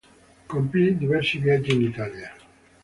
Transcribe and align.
Compì 0.47 0.97
diversi 0.97 1.37
viaggi 1.37 1.73
in 1.73 1.81
Italia. 1.83 2.35